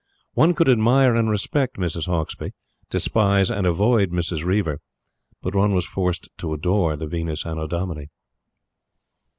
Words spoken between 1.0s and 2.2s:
and respect Mrs.